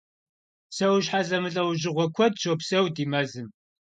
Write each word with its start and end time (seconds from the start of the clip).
Псэущхьэ 0.69 1.19
зэмылӏэужьыгъуэ 1.27 2.05
куэд 2.15 2.33
щопсэу 2.41 2.85
ди 2.95 3.05
мэзым. 3.11 3.47